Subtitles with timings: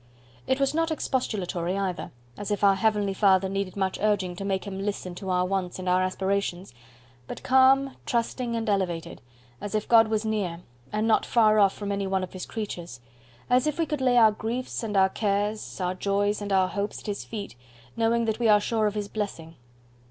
[0.47, 4.65] It was not expostulatory either, as if our Heavenly Father needed much urging to make
[4.65, 6.73] Him listen to our wants and our aspirations,
[7.27, 9.21] but calm, trusting, and elevated,
[9.61, 10.61] as if God was near,
[10.91, 12.99] and not far off from any one of His creatures
[13.47, 17.01] as if we could lay our griefs and our cares, our joys and our hopes,
[17.01, 17.53] at His feet,
[17.95, 19.55] knowing that we are sure of His blessing.